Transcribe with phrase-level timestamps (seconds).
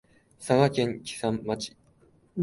[0.39, 1.75] 佐賀県基山町